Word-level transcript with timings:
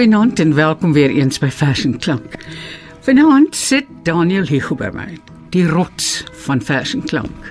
Goeienaand 0.00 0.38
en 0.40 0.54
welkom 0.54 0.92
weer 0.96 1.10
eens 1.10 1.38
by 1.38 1.50
Vers 1.52 1.82
en 1.84 1.98
Klank. 1.98 2.34
Vanaand 3.04 3.56
sit 3.56 3.84
Daniel 4.02 4.46
Hugo 4.48 4.72
by 4.74 4.88
my, 4.94 5.18
die 5.52 5.66
rots 5.68 6.24
van 6.46 6.62
Vers 6.64 6.94
en 6.96 7.02
Klank. 7.04 7.50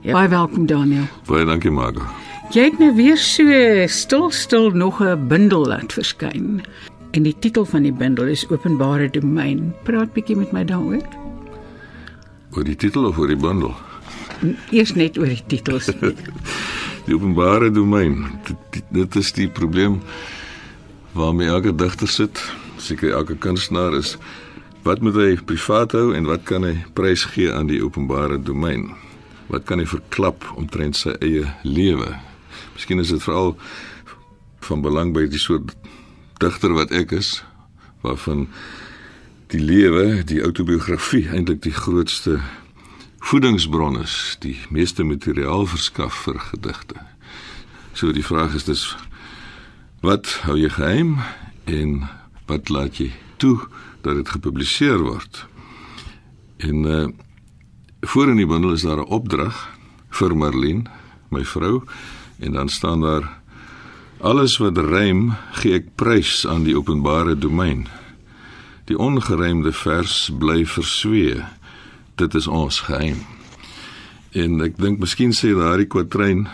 Ja, 0.00 0.14
baie 0.16 0.30
welkom 0.32 0.64
Daniel. 0.66 1.04
Baie 1.28 1.44
dankie 1.44 1.68
Margo. 1.70 2.06
Jy 2.56 2.64
het 2.70 2.78
nou 2.80 2.94
weer 2.96 3.20
so 3.20 3.60
stil 3.92 4.30
stil 4.32 4.70
nog 4.72 5.02
'n 5.04 5.28
bundel 5.28 5.66
laat 5.66 5.92
verskyn. 5.92 6.64
En 7.12 7.22
die 7.28 7.36
titel 7.38 7.64
van 7.64 7.82
die 7.82 7.92
bundel 7.92 8.24
is 8.32 8.48
Openbare 8.48 9.10
Domein. 9.10 9.74
Praat 9.84 10.12
bietjie 10.12 10.36
met 10.36 10.52
my 10.52 10.64
daaroor. 10.64 11.04
Oor 12.56 12.64
die 12.64 12.76
titel 12.76 13.04
of 13.04 13.18
oor 13.18 13.28
die 13.28 13.36
bundel? 13.36 13.74
Eers 14.70 14.94
net 14.94 15.18
oor 15.18 15.28
die 15.28 15.44
titels. 15.46 15.92
Die 17.06 17.14
openbare 17.14 17.70
domein. 17.70 18.24
Dit, 18.44 18.56
dit, 18.70 18.84
dit 18.90 19.16
is 19.16 19.32
die 19.32 19.48
probleem 19.48 20.00
waarmee 21.16 21.48
elke 21.48 21.74
digter 21.74 22.08
sit, 22.08 22.40
seker 22.76 23.10
elke 23.10 23.36
kunstenaar 23.36 23.94
is. 23.96 24.16
Wat 24.84 25.00
moet 25.00 25.16
hy 25.16 25.34
privaat 25.48 25.96
hou 25.96 26.12
en 26.14 26.28
wat 26.28 26.44
kan 26.46 26.64
hy 26.66 26.76
prysgee 26.94 27.48
aan 27.52 27.70
die 27.70 27.80
openbare 27.82 28.38
domein? 28.38 28.90
Wat 29.48 29.64
kan 29.64 29.80
hy 29.80 29.86
verklap 29.88 30.44
omtrent 30.60 30.98
sy 30.98 31.16
eie 31.24 31.46
lewe? 31.64 32.12
Miskien 32.76 33.00
is 33.00 33.14
dit 33.14 33.22
veral 33.24 33.56
van 34.68 34.82
belang 34.84 35.14
by 35.16 35.24
die 35.30 35.40
soort 35.40 35.72
digter 36.42 36.74
wat 36.76 36.92
ek 36.92 37.16
is, 37.16 37.40
waarvan 38.04 38.46
die 39.54 39.62
lewe, 39.62 40.22
die 40.26 40.42
autobiografie 40.44 41.24
eintlik 41.32 41.62
die 41.64 41.74
grootste 41.74 42.40
voedingsbron 43.26 44.00
is, 44.02 44.36
die 44.42 44.58
meeste 44.70 45.06
materiaal 45.06 45.66
verskaf 45.70 46.26
vir 46.26 46.38
gedigte. 46.50 47.00
So 47.96 48.12
die 48.12 48.26
vraag 48.26 48.54
is 48.58 48.66
dus 48.68 48.90
wat 50.06 50.28
hou 50.46 50.54
jy 50.54 50.68
geheim 50.70 51.16
en 51.66 52.04
wat 52.46 52.70
laat 52.70 53.00
jy 53.00 53.08
toe 53.42 53.56
dat 54.06 54.14
dit 54.20 54.28
gepubliseer 54.36 55.02
word? 55.02 55.46
En 56.62 56.84
uh 56.86 57.06
voor 58.06 58.28
in 58.30 58.38
die 58.38 58.46
bundel 58.46 58.76
is 58.76 58.84
daar 58.86 59.02
'n 59.02 59.10
opdrag 59.10 59.56
vir 60.14 60.36
Marlene, 60.36 60.84
my 61.30 61.44
vrou, 61.44 61.82
en 62.38 62.52
dan 62.52 62.68
staan 62.68 63.00
daar 63.00 63.40
alles 64.20 64.56
wat 64.58 64.78
rym 64.78 65.34
gee 65.52 65.74
ek 65.74 65.94
prys 65.94 66.46
aan 66.46 66.62
die 66.62 66.76
openbare 66.76 67.38
domein. 67.38 67.88
Die 68.84 68.98
ongereimde 68.98 69.72
vers 69.72 70.30
bly 70.38 70.66
verswee 70.66 71.42
dit 72.14 72.34
is 72.34 72.46
ons 72.46 72.80
geheim. 72.80 73.26
En 74.30 74.60
ek 74.60 74.76
dink 74.76 74.98
miskien 74.98 75.32
sê 75.32 75.50
daardie 75.56 75.86
kwatryn 75.90 76.46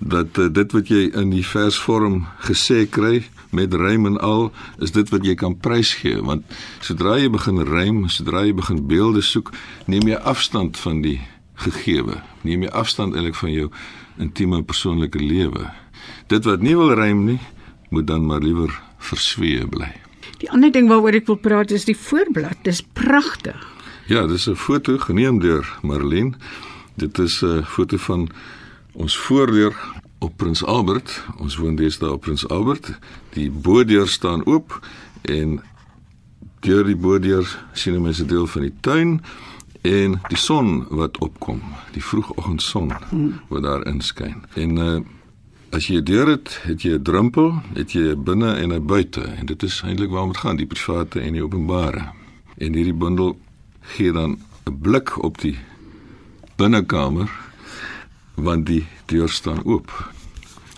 dat 0.00 0.38
uh, 0.38 0.48
dit 0.48 0.72
wat 0.72 0.88
jy 0.88 1.10
in 1.12 1.30
die 1.30 1.44
versvorm 1.44 2.24
gesê 2.48 2.86
kry 2.88 3.20
met 3.52 3.74
rym 3.74 4.06
en 4.08 4.16
al 4.24 4.48
is 4.80 4.94
dit 4.96 5.08
wat 5.12 5.24
jy 5.26 5.34
kan 5.36 5.56
prysgee 5.60 6.20
want 6.24 6.44
sodra 6.80 7.18
jy 7.20 7.28
begin 7.30 7.60
rym, 7.68 8.08
sodra 8.08 8.44
jy 8.46 8.54
begin 8.56 8.80
beelde 8.88 9.22
soek, 9.22 9.52
neem 9.86 10.08
jy 10.08 10.16
afstand 10.24 10.78
van 10.80 11.02
die 11.04 11.20
gegewe. 11.60 12.20
Neem 12.46 12.64
jy 12.64 12.70
afstand 12.72 13.16
eintlik 13.16 13.36
van 13.36 13.52
jou 13.52 13.68
intieme 14.20 14.62
persoonlike 14.64 15.20
lewe. 15.20 15.68
Dit 16.32 16.46
wat 16.48 16.64
nie 16.64 16.76
wil 16.78 16.94
rym 16.96 17.26
nie, 17.26 17.40
moet 17.90 18.06
dan 18.08 18.24
maar 18.26 18.40
liewer 18.40 18.72
verswee 19.02 19.66
bly. 19.68 19.90
Die 20.40 20.48
ander 20.48 20.72
ding 20.72 20.88
waaroor 20.88 21.18
ek 21.18 21.28
wil 21.28 21.40
praat 21.40 21.74
is 21.74 21.84
die 21.88 21.96
voorblad. 21.96 22.62
Dis 22.64 22.80
pragtig. 22.96 23.58
Ja, 24.08 24.26
dis 24.26 24.48
'n 24.48 24.56
foto 24.56 24.98
geneem 24.98 25.40
deur 25.40 25.66
Marlene. 25.82 26.32
Dit 26.96 27.18
is 27.18 27.42
'n 27.42 27.62
foto 27.64 27.96
van 27.96 28.30
ons 28.92 29.18
voordeur 29.18 29.76
op 30.18 30.36
Prins 30.36 30.64
Albert. 30.64 31.24
Ons 31.38 31.56
woon 31.56 31.76
deesdae 31.76 32.12
op 32.12 32.20
Prins 32.20 32.48
Albert. 32.48 32.92
Die 33.34 33.50
bodeur 33.50 34.08
staan 34.08 34.44
oop 34.46 34.80
en 35.22 35.60
deur 36.60 36.84
die 36.84 36.96
bodeur 36.96 37.46
sien 37.72 38.02
mense 38.02 38.24
'n 38.24 38.26
deel 38.26 38.46
van 38.46 38.62
die 38.62 38.74
tuin 38.80 39.20
en 39.80 40.20
die 40.28 40.36
son 40.36 40.86
wat 40.88 41.18
opkom, 41.18 41.62
die 41.92 42.04
vroegoggendson 42.04 42.92
wat 43.48 43.62
daar 43.62 43.86
inskyn. 43.86 44.44
En 44.54 44.76
uh 44.76 45.00
as 45.70 45.86
jy 45.86 46.02
deur 46.02 46.26
het, 46.26 46.60
het 46.62 46.82
jy 46.82 46.98
'n 46.98 47.02
drempel, 47.02 47.62
het 47.74 47.92
jy 47.92 48.10
'n 48.10 48.24
binne 48.24 48.54
en 48.54 48.72
'n 48.72 48.86
buite 48.86 49.22
en 49.22 49.46
dit 49.46 49.62
is 49.62 49.82
eintlik 49.82 50.10
waarom 50.10 50.32
dit 50.32 50.40
gaan, 50.40 50.56
die 50.56 50.66
private 50.66 51.20
en 51.20 51.32
die 51.32 51.42
openbare. 51.42 52.10
En 52.58 52.74
hierdie 52.74 52.94
bundel 52.94 53.38
gee 53.80 54.12
dan 54.12 54.38
'n 54.66 54.78
blik 54.80 55.22
op 55.22 55.38
die 55.40 55.58
binnekamer 56.56 57.30
want 58.42 58.66
die 58.66 58.86
deur 59.06 59.28
staan 59.28 59.64
oop. 59.64 59.92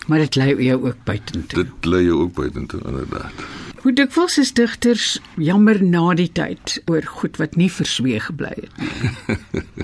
Maar 0.07 0.25
dit 0.25 0.35
lei 0.35 0.63
jou 0.63 0.79
ook 0.87 1.03
buitentoe. 1.03 1.63
Dit 1.63 1.85
lei 1.85 2.03
jou 2.05 2.19
ook 2.25 2.33
buitentoe 2.33 2.81
inderdaad. 2.85 3.45
Hoe 3.83 3.93
dikwels 3.93 4.37
is 4.37 4.53
digters 4.53 5.19
jammer 5.35 5.83
na 5.83 6.13
die 6.15 6.29
tyd 6.31 6.81
oor 6.91 7.03
goed 7.03 7.39
wat 7.39 7.55
nie 7.59 7.71
verswee 7.71 8.19
gebly 8.19 8.53
het 8.55 8.77
nie. 8.77 8.91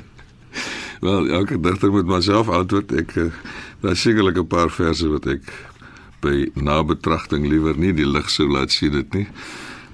Wel, 1.05 1.29
elke 1.31 1.59
digter 1.59 1.91
moet 1.91 2.07
myself 2.07 2.49
antwoord. 2.51 2.91
Ek 2.91 3.15
uh, 3.15 3.31
daar's 3.83 4.01
sekerlik 4.03 4.39
'n 4.39 4.47
paar 4.47 4.71
verse 4.71 5.07
wat 5.07 5.27
ek 5.31 5.47
by 6.19 6.51
nabetragting 6.55 7.47
liewer 7.47 7.77
nie 7.79 7.93
die 7.95 8.07
lig 8.07 8.29
sou 8.29 8.49
laat 8.51 8.71
sien 8.71 8.91
dit 8.91 9.13
nie. 9.13 9.27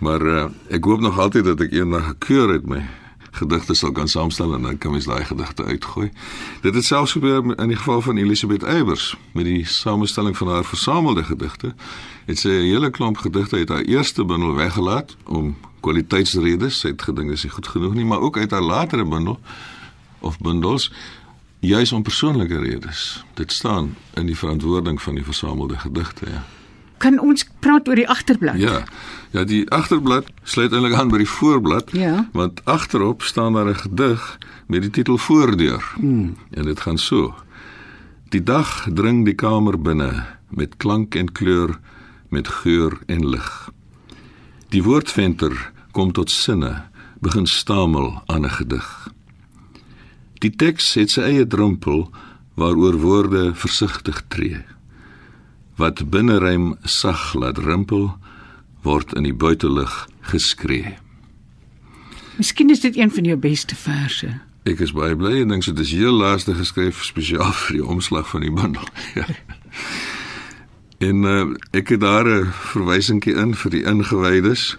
Maar 0.02 0.22
uh, 0.22 0.46
ek 0.70 0.86
hoop 0.86 1.02
nog 1.02 1.20
altyd 1.20 1.46
dat 1.46 1.62
ek 1.62 1.74
eendag 1.78 2.10
gekeur 2.14 2.54
het 2.58 2.66
my 2.66 2.82
gedigte 3.36 3.74
sal 3.74 3.92
kan 3.92 4.08
saamstel 4.08 4.54
en 4.54 4.62
dan 4.62 4.78
kan 4.78 4.92
mens 4.92 5.06
daai 5.06 5.26
gedigte 5.26 5.64
uitgooi. 5.64 6.12
Dit 6.62 6.76
het 6.76 6.86
selfs 6.86 7.12
gebeur 7.12 7.60
in 7.60 7.68
die 7.68 7.78
geval 7.78 8.02
van 8.02 8.18
Elisabeth 8.18 8.64
Eybers 8.64 9.16
met 9.34 9.46
die 9.46 9.66
samestelling 9.66 10.38
van 10.38 10.48
haar 10.48 10.66
versamelde 10.66 11.24
gedigte. 11.24 11.74
Het 12.26 12.40
sy 12.40 12.48
'n 12.48 12.72
hele 12.72 12.90
klomp 12.90 13.18
gedigte 13.18 13.56
uit 13.56 13.70
haar 13.70 13.82
eerste 13.82 14.26
bundel 14.26 14.54
weggelaat 14.54 15.16
om 15.26 15.56
kwaliteitsredes, 15.80 16.80
sy 16.80 16.88
het 16.88 17.02
gedink 17.02 17.28
dit 17.28 17.38
is 17.38 17.44
nie 17.44 17.52
goed 17.52 17.68
genoeg 17.68 17.94
nie, 17.94 18.06
maar 18.06 18.20
ook 18.20 18.38
uit 18.38 18.52
haar 18.52 18.62
latere 18.62 19.06
bundel 19.06 19.40
of 20.20 20.40
bundels 20.40 20.92
juis 21.60 21.92
om 21.92 22.02
persoonlike 22.02 22.60
redes. 22.60 23.24
Dit 23.34 23.52
staan 23.52 23.96
in 24.14 24.26
die 24.26 24.38
verantwoording 24.38 25.02
van 25.02 25.16
die 25.16 25.24
versamelde 25.24 25.78
gedigte, 25.78 26.26
ja. 26.30 26.44
Kan 26.98 27.20
ons 27.20 27.46
praat 27.60 27.88
oor 27.88 27.96
die 27.96 28.10
agterblad? 28.10 28.58
Ja. 28.58 28.84
Ja, 29.36 29.44
die 29.44 29.66
agterblad 29.70 30.30
sluit 30.44 30.72
eintlik 30.72 30.94
aan 30.96 31.10
by 31.12 31.18
die 31.20 31.30
voorblad. 31.30 31.92
Ja. 31.92 32.30
Want 32.32 32.62
agterop 32.66 33.24
staan 33.24 33.54
daar 33.54 33.68
'n 33.70 33.76
gedig 33.76 34.38
met 34.68 34.82
die 34.82 34.90
titel 34.90 35.18
Voordeur. 35.18 35.84
Hmm. 35.96 36.38
En 36.52 36.64
dit 36.64 36.80
gaan 36.80 36.98
so: 36.98 37.36
Die 38.30 38.44
dag 38.44 38.88
dring 38.94 39.26
die 39.26 39.36
kamer 39.36 39.82
binne 39.82 40.26
met 40.50 40.78
klank 40.78 41.16
en 41.16 41.32
kleur, 41.32 41.80
met 42.30 42.48
geur 42.48 43.00
en 43.06 43.30
lig. 43.30 43.70
Die 44.70 44.84
woordventer 44.84 45.72
kom 45.92 46.12
tot 46.12 46.32
sinne, 46.32 46.84
begin 47.20 47.48
stamel 47.48 48.24
aan 48.26 48.46
'n 48.46 48.50
gedig. 48.50 49.12
Die 50.34 50.56
teks 50.56 50.94
het 50.94 51.12
sy 51.12 51.22
eie 51.22 51.48
drempel 51.48 52.12
waaroor 52.54 52.98
woorde 53.00 53.56
versigtig 53.56 54.24
tree. 54.28 54.64
Wat 55.76 56.10
binnerym 56.10 56.76
sag 56.84 57.34
laat 57.34 57.58
rimpel, 57.58 58.14
word 58.86 59.14
in 59.14 59.26
die 59.28 59.34
buitelug 59.34 60.08
geskree. 60.32 60.96
Miskien 62.38 62.70
is 62.70 62.80
dit 62.80 62.98
een 62.98 63.12
van 63.12 63.24
jou 63.24 63.38
beste 63.40 63.76
verse. 63.76 64.30
Ek 64.66 64.82
is 64.82 64.94
baie 64.96 65.16
bly 65.16 65.42
en 65.44 65.54
dink 65.54 65.66
dit 65.66 65.80
is 65.80 65.94
heel 65.94 66.16
laaste 66.16 66.56
geskryf 66.58 67.04
spesiaal 67.06 67.54
vir 67.66 67.80
die 67.80 67.86
omslag 67.86 68.30
van 68.30 68.48
die 68.48 68.54
bundel. 68.54 68.88
Ja. 69.20 69.28
En 71.04 71.26
uh, 71.28 71.42
ek 71.76 71.90
het 71.92 72.00
daar 72.00 72.24
'n 72.26 72.52
verwysingkie 72.72 73.36
in 73.36 73.52
vir 73.56 73.72
die 73.72 73.84
ingewydes. 73.84 74.78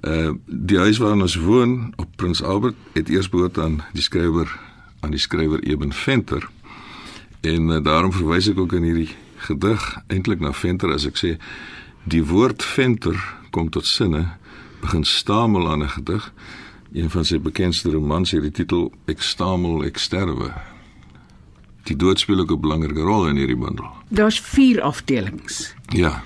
Uh 0.00 0.32
die 0.46 0.78
huis 0.78 0.98
waarin 0.98 1.22
ons 1.22 1.36
woon 1.36 1.92
op 1.96 2.08
Prins 2.16 2.42
Albert 2.42 2.76
het 2.92 3.08
eers 3.08 3.28
behoort 3.28 3.58
aan 3.58 3.84
die 3.92 4.02
skrywer 4.02 4.48
aan 5.00 5.10
die 5.10 5.20
skrywer 5.20 5.62
Eben 5.62 5.92
Venter. 5.92 6.48
En 7.40 7.68
uh, 7.68 7.82
daarom 7.84 8.12
verwys 8.12 8.48
ek 8.48 8.58
ook 8.58 8.72
in 8.72 8.82
hierdie 8.82 9.12
gedig 9.38 9.98
eintlik 10.08 10.40
na 10.40 10.52
Venter 10.52 10.92
as 10.92 11.06
ek 11.06 11.16
sê 11.16 11.36
die 12.04 12.22
woord 12.24 12.62
Venter 12.62 13.16
kom 13.50 13.68
tot 13.70 13.86
sinne 13.86 14.26
begin 14.80 15.04
stamel 15.04 15.70
aan 15.70 15.82
'n 15.82 15.88
gedig. 15.88 16.32
Een 16.92 17.10
van 17.10 17.24
sy 17.24 17.38
bekendste 17.38 17.90
romans 17.90 18.30
het 18.30 18.42
die 18.42 18.50
titel 18.50 18.92
Ek 19.06 19.20
stamel, 19.22 19.84
ek 19.84 19.98
sterwe. 19.98 20.52
Die 21.84 21.96
dood 21.96 22.18
speel 22.20 22.40
ook 22.40 22.50
'n 22.50 22.60
belangrike 22.60 23.00
rol 23.00 23.26
in 23.28 23.36
hierdie 23.36 23.56
bundel. 23.56 23.86
Daar's 24.08 24.40
4 24.40 24.82
afdelings. 24.82 25.74
Ja, 25.92 26.22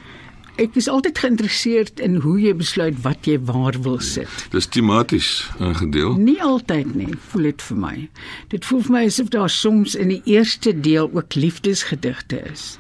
Ek 0.57 0.75
is 0.77 0.89
altyd 0.89 1.19
geïnteresseerd 1.19 2.01
in 2.01 2.15
hoe 2.21 2.41
jy 2.41 2.55
besluit 2.57 3.01
wat 3.03 3.25
jy 3.27 3.39
waar 3.41 3.81
wil 3.83 3.99
sit. 4.01 4.29
dis 4.51 4.67
tematies 4.67 5.49
ingedeel. 5.59 6.17
Nie 6.17 6.43
altyd 6.43 6.95
nie, 6.95 7.15
voel 7.29 7.43
dit 7.43 7.63
vir 7.63 7.77
my. 7.77 8.09
Dit 8.49 8.65
voel 8.65 8.81
vir 8.83 8.91
my 8.93 9.05
asof 9.07 9.29
daar 9.29 9.49
soms 9.51 9.95
in 9.95 10.09
die 10.09 10.21
eerste 10.25 10.81
deel 10.81 11.11
ook 11.15 11.35
liefdesgedigte 11.35 12.43
is. 12.53 12.79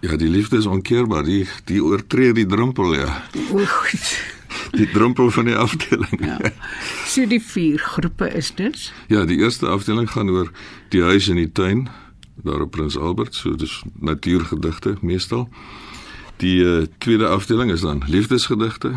Ja, 0.00 0.16
die 0.16 0.28
liefde 0.28 0.56
is 0.56 0.66
onkeerbaar. 0.66 1.24
Die 1.24 1.46
die 1.64 1.82
oortree 1.84 2.32
die 2.32 2.46
drempel, 2.46 2.94
ja. 2.94 3.22
O, 3.50 3.64
goed. 3.66 4.12
Die 4.70 4.90
drempel 4.90 5.30
van 5.30 5.44
die 5.44 5.56
afdeling. 5.56 6.24
Ja. 6.24 6.52
So 7.06 7.26
die 7.26 7.40
vier 7.42 7.78
groepe 7.78 8.28
is 8.30 8.54
dit. 8.54 8.92
Ja, 9.08 9.24
die 9.24 9.38
eerste 9.38 9.68
afdeling 9.68 10.10
gaan 10.10 10.30
oor 10.30 10.52
die 10.88 11.02
huis 11.02 11.28
en 11.28 11.40
die 11.40 11.52
tuin 11.52 11.88
daar 12.42 12.60
op 12.60 12.70
Prins 12.70 12.96
Albert, 12.96 13.34
so 13.34 13.54
dis 13.54 13.82
natuurgedigte 14.00 14.96
meestal. 15.00 15.48
Die 16.36 16.62
uh, 16.64 16.86
tweede 16.98 17.28
afdeling 17.28 17.70
is 17.70 17.80
dan 17.80 18.02
liefdesgedigte. 18.06 18.92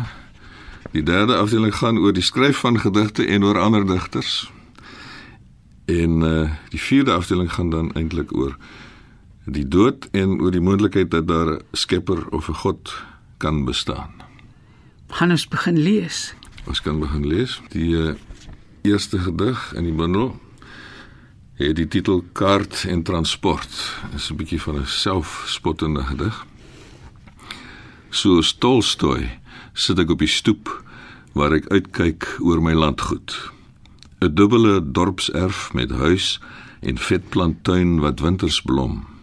Die 0.90 1.02
derde 1.02 1.36
afdeling 1.36 1.74
gaan 1.74 1.98
oor 1.98 2.12
die 2.12 2.24
skryf 2.24 2.56
van 2.64 2.80
gedigte 2.80 3.26
en 3.26 3.44
oor 3.44 3.58
ander 3.60 3.86
digters. 3.86 4.50
En 5.84 6.20
uh, 6.24 6.50
die 6.68 6.80
vierde 6.80 7.12
afdeling 7.12 7.52
gaan 7.52 7.70
dan 7.70 7.92
eintlik 7.92 8.32
oor 8.36 8.56
die 9.46 9.68
dood 9.68 10.08
en 10.10 10.40
oor 10.42 10.50
die 10.50 10.60
moontlikheid 10.60 11.10
dat 11.10 11.28
daar 11.28 11.50
'n 11.54 11.62
skepper 11.72 12.28
of 12.28 12.48
'n 12.48 12.54
god 12.54 12.94
kan 13.38 13.64
bestaan. 13.64 14.10
Gaan 15.08 15.30
ons 15.30 15.48
begin 15.48 15.78
lees. 15.78 16.34
Ons 16.66 16.80
kan 16.80 16.98
begin 16.98 17.26
lees. 17.26 17.60
Die 17.68 17.94
uh, 17.94 18.14
eerste 18.82 19.18
gedig 19.18 19.72
in 19.74 19.84
die 19.84 19.94
bundel 19.94 20.40
het 21.54 21.76
die 21.76 21.88
titel 21.88 22.24
Kaart 22.32 22.84
en 22.88 23.02
Transport. 23.02 23.98
Dit 24.10 24.20
is 24.20 24.30
'n 24.30 24.36
bietjie 24.36 24.62
van 24.62 24.76
'n 24.78 24.86
selfspottende 24.86 26.02
gedig. 26.02 26.46
So 28.10 28.40
Tolstoy 28.58 29.38
sit 29.72 29.98
ek 29.98 30.10
op 30.10 30.18
die 30.18 30.28
stoep 30.28 30.84
waar 31.32 31.52
ek 31.52 31.68
uitkyk 31.68 32.38
oor 32.40 32.62
my 32.62 32.72
landgoed. 32.72 33.52
'n 34.20 34.34
Dubbele 34.34 34.92
dorpserf 34.92 35.72
met 35.72 35.90
huis 35.90 36.40
en 36.80 36.98
vetplanttuin 36.98 38.00
wat 38.00 38.20
winters 38.20 38.62
blom. 38.62 39.15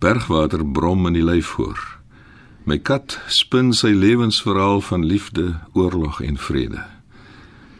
Bergwater 0.00 0.64
brom 0.64 1.06
in 1.06 1.12
die 1.12 1.24
lyf 1.24 1.46
voor. 1.46 1.76
My 2.64 2.78
kat 2.80 3.18
spin 3.28 3.74
sy 3.76 3.90
lewensverhaal 3.92 4.80
van 4.80 5.04
liefde, 5.04 5.58
oorlog 5.76 6.22
en 6.24 6.38
vrede. 6.40 6.86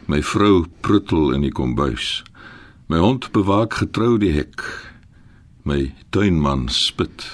My 0.05 0.20
vrou 0.22 0.67
pruttel 0.84 1.32
in 1.32 1.46
die 1.46 1.52
kombuis. 1.52 2.20
My 2.93 3.00
hond 3.00 3.31
bewaak 3.32 3.78
getrou 3.81 4.19
die 4.20 4.34
hek. 4.37 4.61
My 5.64 5.94
tuinman 6.12 6.69
spit. 6.69 7.25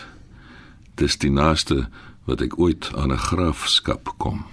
Dis 1.01 1.19
die 1.19 1.35
naaste 1.35 1.89
wat 2.31 2.43
ek 2.47 2.55
ooit 2.55 2.93
aan 2.95 3.11
'n 3.11 3.25
graafskap 3.27 4.15
kom. 4.23 4.45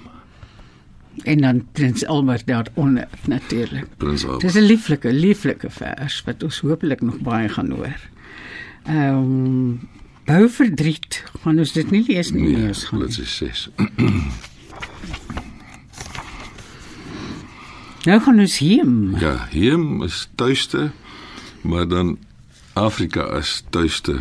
En 1.24 1.42
dan 1.46 1.68
Prins 1.72 2.06
Albert 2.06 2.48
daaronder 2.48 3.08
natuurlik. 3.28 3.86
Prins 3.98 4.26
Albert. 4.26 4.42
Dis 4.42 4.56
'n 4.56 4.66
lieflike, 4.66 5.14
lieflike 5.14 5.70
vers 5.70 6.24
wat 6.26 6.44
ons 6.44 6.60
hopelik 6.60 7.02
nog 7.02 7.18
baie 7.20 7.50
gaan 7.50 7.70
hoor. 7.70 8.00
Ehm 8.84 9.16
um, 9.16 9.90
Bou 10.26 10.50
verdriet. 10.50 11.24
Gaan 11.44 11.60
ons 11.60 11.72
dit 11.76 11.92
nie 11.92 12.04
lees 12.08 12.32
nie, 12.32 12.44
Nee, 12.56 12.68
ons 12.68 12.84
gaan. 12.90 13.00
dit 13.00 13.18
is 13.20 13.38
6. 13.38 13.70
Nou 18.04 18.20
gaan 18.20 18.40
ons 18.44 18.58
heen. 18.60 19.16
Ja, 19.20 19.48
hier 19.52 19.80
is 20.04 20.28
tuiste, 20.36 20.92
maar 21.62 21.88
dan 21.88 22.18
Afrika 22.74 23.30
is 23.38 23.64
tuiste 23.70 24.18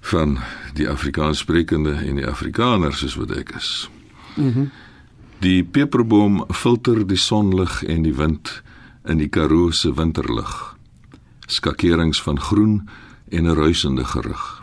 van 0.00 0.38
die 0.78 0.86
Afrikaanssprekende 0.88 1.96
en 2.06 2.20
die 2.20 2.26
Afrikaners 2.26 2.98
soos 3.02 3.16
wat 3.18 3.34
ek 3.36 3.50
is. 3.58 3.88
Mhm. 4.36 4.46
Mm 4.58 4.70
die 5.40 5.64
peperboom 5.64 6.42
filter 6.52 6.98
die 7.08 7.16
sonlig 7.16 7.78
en 7.88 8.02
die 8.04 8.12
wind 8.12 8.50
in 9.08 9.16
die 9.18 9.28
Karoo 9.32 9.70
se 9.72 9.88
winterlig. 9.96 10.76
Skakerings 11.48 12.20
van 12.22 12.36
groen 12.40 12.88
en 13.32 13.44
'n 13.48 13.54
ruisende 13.56 14.04
gerug. 14.04 14.62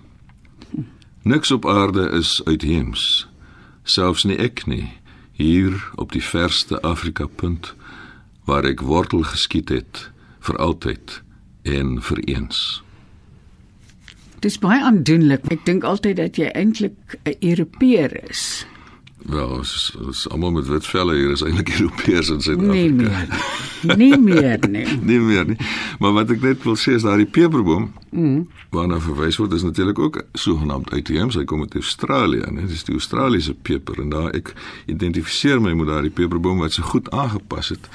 Niks 1.22 1.52
op 1.52 1.66
aarde 1.68 2.10
is 2.10 2.42
uitheems, 2.44 3.28
selfs 3.84 4.24
nie 4.24 4.38
ek 4.38 4.66
nie, 4.66 4.88
hier 5.32 5.90
op 5.96 6.12
die 6.12 6.24
verste 6.24 6.82
Afrika 6.82 7.28
punt 7.28 7.74
waar 8.48 8.64
ek 8.64 8.82
wortel 8.82 9.24
geskiet 9.28 9.70
het 9.70 10.10
vir 10.40 10.58
altyd 10.58 11.22
en 11.64 11.98
vir 12.02 12.20
eens. 12.26 12.82
Dis 14.40 14.60
baie 14.62 14.82
aandoenlik. 14.84 15.48
Ek 15.52 15.66
dink 15.66 15.84
altyd 15.84 16.18
dat 16.22 16.38
jy 16.38 16.48
eintlik 16.54 17.18
'n 17.26 17.36
Europeër 17.42 18.30
is. 18.30 18.66
Wel, 19.28 19.48
ons 19.50 19.98
is 20.10 20.30
almal 20.30 20.52
met 20.56 20.68
wit 20.68 20.86
velle 20.88 21.16
hier 21.16 21.32
is 21.36 21.42
eintlik 21.44 21.74
Europeërs 21.76 22.30
in 22.32 22.38
Nee 22.38 22.46
Suid-Afrika. 22.46 22.94
meer. 22.96 23.98
Nie 23.98 24.18
meer 24.18 24.70
nie. 24.70 24.86
Nie 25.10 25.20
meer 25.20 25.46
nie. 25.50 25.58
Maar 26.00 26.14
wat 26.16 26.32
ek 26.32 26.46
net 26.46 26.64
wil 26.64 26.78
sê 26.80 26.96
is 26.96 27.04
daardie 27.04 27.28
peperboom 27.28 27.90
mm. 28.10 28.46
waarna 28.72 29.02
verwys 29.04 29.36
word 29.42 29.58
is 29.58 29.68
natuurlik 29.68 30.00
ook 30.00 30.22
sogenaamd 30.32 30.94
uitheems. 30.96 31.36
Hy 31.36 31.44
kom 31.44 31.66
uit 31.66 31.76
Australië, 31.76 32.48
né? 32.56 32.70
Dis 32.72 32.88
die 32.88 32.96
Australiese 32.96 33.52
peper 33.68 34.00
en 34.06 34.16
daar 34.16 34.32
ek 34.32 34.54
identifiseer 34.88 35.60
my 35.60 35.76
met 35.76 35.92
daardie 35.92 36.16
peperboom 36.16 36.64
wat 36.64 36.80
so 36.80 36.88
goed 36.88 37.12
aangepas 37.12 37.76
het 37.76 37.92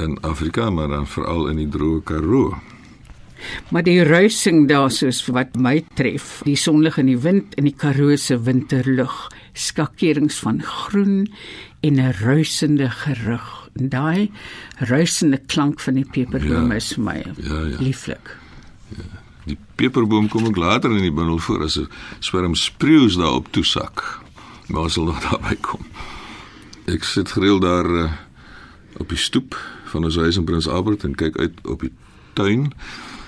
in 0.00 0.16
Afrika, 0.24 0.70
maar 0.72 0.88
dan 0.88 1.04
veral 1.06 1.50
in 1.52 1.60
die 1.60 1.68
droë 1.68 2.00
Karoo. 2.08 2.56
Maar 3.70 3.82
die 3.82 4.02
ruising 4.04 4.68
daar 4.68 4.90
soos 4.90 5.26
wat 5.26 5.56
my 5.56 5.84
tref, 5.94 6.40
die 6.44 6.56
sonlig 6.56 6.98
in 6.98 7.06
die 7.06 7.18
wind 7.18 7.54
in 7.54 7.64
die 7.64 7.74
Karoo 7.76 8.16
se 8.16 8.38
winterlug, 8.42 9.28
skakerings 9.52 10.38
van 10.38 10.62
groen 10.62 11.28
en 11.80 11.94
'n 12.00 12.12
ruisende 12.20 12.90
gerug. 12.90 13.68
En 13.76 13.88
daai 13.88 14.30
ruisende 14.78 15.38
klank 15.46 15.80
van 15.80 15.94
die 15.94 16.04
peperboom 16.10 16.70
Ja. 16.70 16.74
is 16.76 16.92
vir 16.92 17.04
my 17.04 17.22
Ja, 17.36 17.60
ja. 17.66 17.76
lieflik. 17.78 18.36
Die 19.44 19.58
peperboom 19.74 20.28
kom 20.28 20.46
ook 20.46 20.56
later 20.56 20.90
in 20.90 21.02
die 21.02 21.12
bundel 21.12 21.38
voor 21.38 21.62
as 21.62 21.76
'n 21.78 21.88
swerm 22.18 22.54
spreeus 22.54 23.14
daarop 23.16 23.46
toesak. 23.52 24.20
Maar 24.68 24.82
ons 24.82 24.92
sal 24.92 25.04
nog 25.04 25.20
daarby 25.30 25.54
kom. 25.60 25.80
Ek 26.86 27.04
sit 27.04 27.30
gereeld 27.30 27.62
daar 27.62 27.86
uh, 27.90 28.12
op 28.96 29.08
die 29.08 29.18
stoep 29.18 29.56
van 29.84 30.04
ons 30.04 30.16
huis 30.16 30.36
in 30.36 30.44
Prins 30.44 30.68
Albert 30.68 31.04
en 31.04 31.14
kyk 31.14 31.38
uit 31.38 31.52
op 31.64 31.80
die 31.80 31.92
tuin 32.32 32.72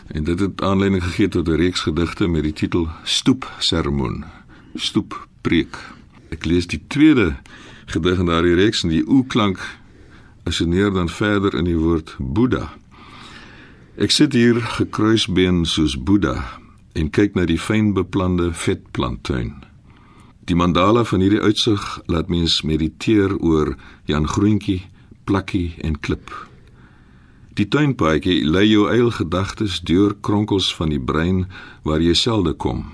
en 0.07 0.25
dit 0.25 0.41
het 0.41 0.63
aanleiding 0.63 1.03
gegee 1.03 1.29
tot 1.29 1.49
'n 1.49 1.61
reeks 1.61 1.81
gedigte 1.81 2.27
met 2.29 2.43
die 2.43 2.53
titel 2.53 2.89
Stoep 3.05 3.51
Sermoen. 3.59 4.25
Stoep 4.75 5.27
preek. 5.41 5.77
Ek 6.29 6.45
lees 6.45 6.67
die 6.67 6.83
tweede 6.87 7.37
gedig 7.87 8.19
in 8.19 8.27
daardie 8.27 8.55
reeks 8.55 8.83
en 8.83 8.89
die 8.89 9.09
oeklank 9.09 9.59
asseneer 10.45 10.93
dan 10.93 11.09
verder 11.09 11.55
in 11.55 11.65
die 11.65 11.79
woord 11.79 12.17
Boeddha. 12.19 12.73
Ek 13.97 14.11
sit 14.11 14.33
hier 14.33 14.61
gekruisbeen 14.61 15.65
soos 15.65 15.97
Boeddha 16.03 16.59
en 16.93 17.11
kyk 17.11 17.35
na 17.35 17.45
die 17.45 17.61
fynbeplande 17.61 18.53
vetplanttuin. 18.53 19.53
Die 20.49 20.57
mandala 20.59 21.05
van 21.05 21.21
hierdie 21.21 21.41
uitsig 21.41 22.01
laat 22.07 22.29
mens 22.33 22.63
mediteer 22.63 23.37
oor 23.39 23.77
Jan 24.11 24.27
Groentjie, 24.29 24.83
plakkie 25.25 25.75
en 25.87 26.01
klip. 26.01 26.33
Die 27.53 27.69
tuinpaadjie 27.69 28.47
lei 28.49 28.65
jou 28.71 28.87
eil 28.89 29.11
gedagtes 29.13 29.81
deur 29.85 30.15
kronkels 30.25 30.71
van 30.75 30.89
die 30.89 31.01
brein 31.01 31.45
waar 31.85 32.01
jy 32.01 32.15
selde 32.17 32.55
kom. 32.57 32.87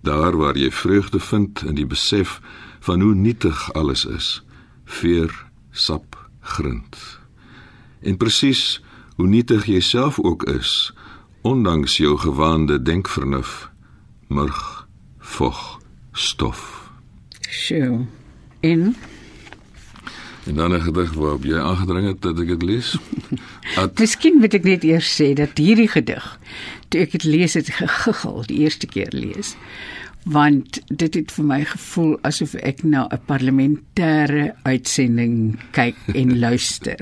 Daar 0.00 0.36
waar 0.36 0.56
jy 0.56 0.70
vreugde 0.72 1.20
vind 1.20 1.60
in 1.68 1.76
die 1.76 1.86
besef 1.86 2.40
van 2.80 3.04
hoe 3.04 3.14
nietig 3.14 3.68
alles 3.76 4.06
is. 4.08 4.40
Veer, 4.84 5.30
sap, 5.70 6.16
grind. 6.40 6.96
En 8.00 8.16
presies 8.16 8.80
hoe 9.20 9.28
nietig 9.28 9.68
jy 9.68 9.80
self 9.84 10.18
ook 10.18 10.48
is, 10.48 10.92
ondanks 11.44 11.98
jou 12.00 12.16
gewaande 12.18 12.80
denkvernuf, 12.82 13.68
murg, 14.26 14.88
vog, 15.18 15.80
stof. 16.12 16.90
Sjoe. 17.44 18.06
En 18.60 18.94
En 20.46 20.54
dan 20.54 20.72
'n 20.74 20.80
gedig 20.80 21.12
waarop 21.14 21.44
jy 21.44 21.58
aangedring 21.58 22.06
het 22.06 22.20
dat 22.22 22.38
ek 22.40 22.46
dit 22.48 22.62
lees. 22.62 22.98
At 23.76 23.98
miskien 23.98 24.38
moet 24.38 24.54
ek 24.54 24.64
net 24.64 24.84
eers 24.84 25.06
sê 25.22 25.32
dat 25.34 25.58
hierdie 25.58 25.88
gedig 25.88 26.38
toe 26.88 27.00
ek 27.00 27.10
dit 27.12 27.24
lees 27.24 27.54
het 27.54 27.70
gegiggel 27.70 28.42
die 28.46 28.58
eerste 28.58 28.86
keer 28.86 29.08
lees 29.12 29.56
want 30.24 30.78
dit 30.86 31.14
het 31.14 31.32
vir 31.34 31.44
my 31.44 31.64
gevoel 31.64 32.18
asof 32.22 32.54
ek 32.54 32.82
na 32.84 33.08
'n 33.10 33.18
parlementêre 33.26 34.52
uitsending 34.62 35.58
kyk 35.72 35.96
en 36.14 36.38
luister. 36.44 36.98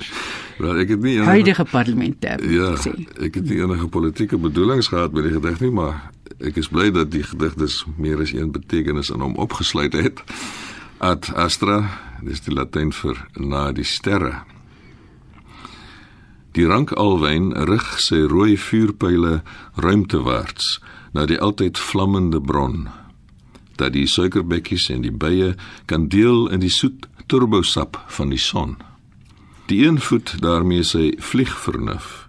wel 0.59 0.79
ek 0.81 0.89
het 0.89 1.01
nie 1.01 1.15
enige 1.17 1.29
Huidige 1.29 1.65
parlementêre 1.65 2.51
Ja, 2.51 2.77
sê. 2.77 2.93
ek 3.25 3.35
het 3.35 3.49
nie 3.49 3.61
enige 3.61 3.89
politieke 3.89 4.39
bedoelings 4.39 4.89
gehad 4.89 5.13
met 5.13 5.23
die 5.25 5.33
gedig 5.33 5.61
nie, 5.61 5.71
maar 5.71 6.11
ek 6.41 6.57
is 6.57 6.69
bly 6.69 6.91
dat 6.91 7.11
die 7.11 7.23
gedig 7.23 7.55
dus 7.55 7.85
meer 7.99 8.21
as 8.21 8.33
een 8.33 8.51
betekenis 8.53 9.11
in 9.11 9.21
hom 9.21 9.35
opgesluit 9.37 9.93
het. 9.93 10.21
Ad 11.01 11.31
astra, 11.33 11.87
dis 12.21 12.43
die 12.45 12.53
Latyn 12.53 12.91
vir 12.93 13.17
na 13.41 13.71
die 13.73 13.87
sterre. 13.89 14.43
Die 16.53 16.67
rankalwyn 16.69 17.55
rig 17.71 17.87
sy 18.05 18.19
rooi 18.29 18.59
vuurpyle 18.61 19.39
ruimtewaarts 19.81 20.75
na 21.17 21.25
die 21.25 21.39
altyd 21.41 21.81
vlammende 21.81 22.37
bron. 22.45 22.91
Dat 23.81 23.95
die 23.95 24.05
suikerbekkies 24.05 24.91
en 24.93 25.07
die 25.07 25.15
bye 25.25 25.55
kan 25.89 26.11
deel 26.13 26.51
in 26.53 26.61
die 26.61 26.73
soet 26.75 27.09
turbosap 27.33 27.97
van 28.19 28.37
die 28.37 28.43
son. 28.43 28.77
Die 29.73 29.81
een 29.87 30.03
voet 30.05 30.35
daarmee 30.45 30.85
sy 30.85 31.15
vliegvernuf, 31.17 32.29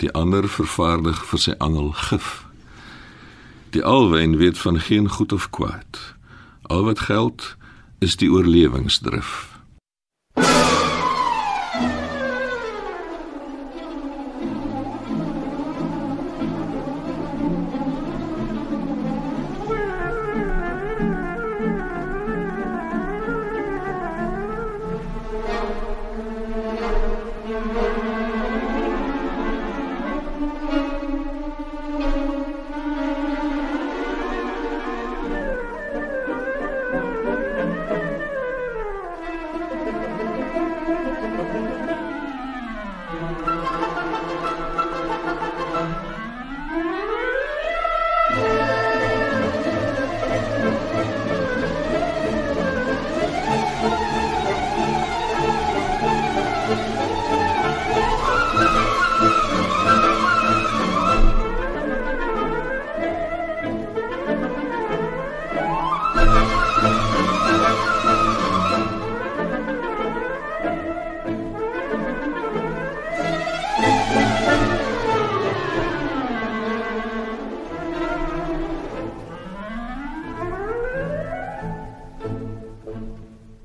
die 0.00 0.08
ander 0.16 0.48
vervaardig 0.48 1.20
vir 1.34 1.44
sy 1.44 1.58
angel 1.60 1.92
gif. 2.08 2.32
Die 3.76 3.84
alwyn 3.84 4.40
weet 4.40 4.56
van 4.64 4.80
geen 4.80 5.12
goed 5.12 5.36
of 5.36 5.50
kwaad. 5.52 6.00
Al 6.72 6.88
wat 6.88 7.04
geld 7.12 7.52
is 7.98 8.16
die 8.16 8.30
oorlewingsdrif. 8.30 9.55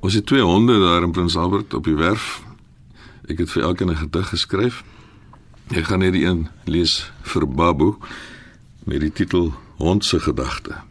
Ons 0.01 0.13
het 0.17 0.25
twee 0.25 0.41
honde 0.41 0.79
daar 0.79 1.03
in 1.03 1.11
Prins 1.11 1.35
Albert 1.37 1.73
op 1.73 1.85
die 1.85 1.95
werf. 1.95 2.41
Ek 3.29 3.37
het 3.37 3.51
vir 3.53 3.63
elkeen 3.63 3.89
'n 3.89 4.01
gedig 4.01 4.29
geskryf. 4.29 4.83
Ek 5.69 5.85
gaan 5.85 5.99
net 5.99 6.13
die 6.13 6.25
een 6.25 6.49
lees 6.65 7.11
vir 7.21 7.47
Babu 7.47 7.95
met 8.83 8.99
die 8.99 9.11
titel 9.11 9.53
Hond 9.77 10.05
se 10.05 10.19
gedagte. 10.19 10.81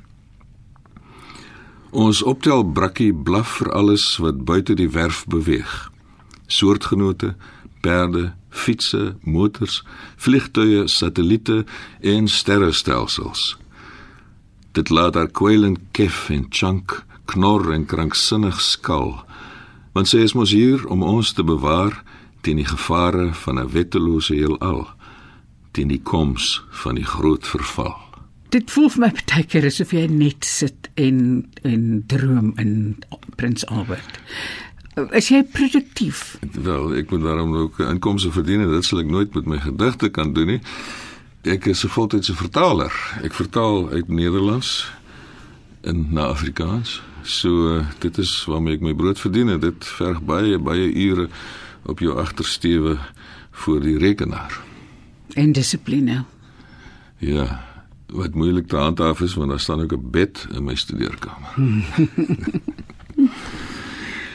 Ons 1.90 2.22
optel 2.22 2.64
brakkie 2.64 3.14
blaf 3.14 3.56
vir 3.56 3.72
alles 3.72 4.16
wat 4.16 4.44
buite 4.44 4.74
die 4.74 4.90
werf 4.90 5.26
beweeg. 5.26 5.90
Soortgenote, 6.46 7.34
perde, 7.80 8.34
fietsse, 8.48 9.16
motors, 9.20 9.82
vliegtuie, 10.16 10.88
satelliete 10.88 11.64
en 12.00 12.28
sterrestelsels. 12.28 13.58
Dit 14.72 14.88
laat 14.88 15.14
haar 15.14 15.30
kwelend 15.30 15.78
kef 15.90 16.30
en 16.30 16.46
chunk 16.48 17.04
knor 17.30 17.72
en 17.72 17.87
kranksinnig 17.87 18.60
skal. 18.60 19.14
Want 19.94 20.10
sy 20.10 20.25
is 20.26 20.34
mos 20.38 20.52
hier 20.54 20.87
om 20.90 21.02
ons 21.02 21.32
te 21.32 21.44
bewaar 21.46 22.02
teen 22.44 22.60
die 22.60 22.68
gevare 22.68 23.30
van 23.44 23.58
'n 23.58 23.70
wettelose 23.72 24.34
heelal, 24.34 24.88
teen 25.72 25.88
die 25.88 26.02
koms 26.02 26.62
van 26.70 26.94
die 26.94 27.04
groot 27.04 27.46
verval. 27.46 27.96
Dit 28.50 28.70
voel 28.70 28.88
vir 28.88 29.00
my 29.00 29.12
baie 29.26 29.44
keer 29.44 29.66
asof 29.66 29.92
jy 29.92 30.06
net 30.06 30.44
sit 30.44 30.88
en 30.94 31.46
en 31.62 32.04
droom 32.06 32.52
in 32.56 32.96
Prins 33.37 33.66
Albert. 33.66 34.18
Is 35.10 35.28
jy 35.28 35.44
produktief? 35.44 36.38
Wel, 36.52 36.96
ek 36.99 37.10
moet 37.10 37.22
daarom 37.22 37.54
ook 37.54 37.78
inkomste 37.78 38.32
verdien 38.34 38.60
en 38.60 38.70
dit 38.70 38.84
sal 38.84 38.99
ek 39.04 39.06
nooit 39.10 39.34
met 39.34 39.46
my 39.46 39.58
gedigte 39.58 40.10
kan 40.10 40.32
doen 40.32 40.46
nie. 40.46 40.60
Ek 41.42 41.66
is 41.66 41.84
'n 41.84 41.88
voltydse 41.88 42.34
vertaler. 42.34 42.92
Ek 43.22 43.32
vertaal 43.32 43.90
uit 43.90 44.08
Nederlands 44.08 44.90
in 45.80 46.06
na 46.10 46.26
Afrikaans. 46.26 47.02
So 47.22 47.76
uh, 47.76 47.86
dit 47.98 48.18
is 48.18 48.44
waarmee 48.44 48.74
ek 48.74 48.80
my 48.80 48.94
brood 48.94 49.18
verdien 49.20 49.48
en 49.48 49.60
dit 49.60 49.84
verg 49.84 50.22
baie 50.22 50.58
baie 50.58 50.92
ure 50.92 51.28
op 51.88 51.98
jou 51.98 52.18
agtersteewe 52.18 52.98
voor 53.50 53.80
die 53.80 53.98
rekenaar. 53.98 54.60
En 55.34 55.52
dissipline. 55.52 56.24
Ja, 57.18 57.60
wat 58.06 58.34
moeilik 58.34 58.66
te 58.68 58.76
handhaaf 58.76 59.20
is 59.20 59.34
want 59.34 59.50
daar 59.50 59.60
staan 59.60 59.82
ook 59.82 59.92
'n 59.92 60.10
bed 60.10 60.46
in 60.52 60.64
my 60.64 60.74
studeerkamer. 60.74 61.52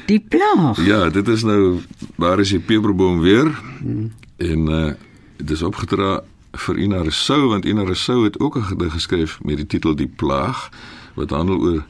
Die 0.06 0.20
plaag. 0.20 0.86
Ja, 0.86 1.10
dit 1.10 1.28
is 1.28 1.44
nou 1.44 1.82
waar 2.16 2.40
is 2.40 2.50
die 2.50 2.60
peperboom 2.60 3.20
weer? 3.20 3.62
Hmm. 3.80 4.12
En 4.38 4.70
uh 4.70 4.94
dit 5.36 5.52
is 5.52 5.62
opgedra 5.62 6.24
vir 6.52 6.78
Ina 6.78 7.02
Rousseau 7.02 7.50
want 7.50 7.66
Ina 7.66 7.84
Rousseau 7.84 8.24
het 8.24 8.40
ook 8.40 8.58
'n 8.58 8.64
gedig 8.64 8.94
geskryf 8.94 9.40
met 9.44 9.58
die 9.58 9.66
titel 9.66 9.96
Die 9.96 10.08
plaag 10.08 10.70
wat 11.14 11.30
handel 11.30 11.60
oor 11.60 11.84